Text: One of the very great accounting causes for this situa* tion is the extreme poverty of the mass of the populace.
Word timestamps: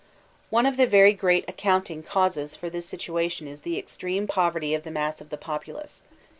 One 0.49 0.65
of 0.65 0.77
the 0.77 0.87
very 0.87 1.13
great 1.13 1.47
accounting 1.47 2.01
causes 2.01 2.55
for 2.55 2.71
this 2.71 2.87
situa* 2.91 3.29
tion 3.29 3.47
is 3.47 3.61
the 3.61 3.77
extreme 3.77 4.25
poverty 4.25 4.73
of 4.73 4.83
the 4.83 4.89
mass 4.89 5.21
of 5.21 5.29
the 5.29 5.37
populace. 5.37 6.01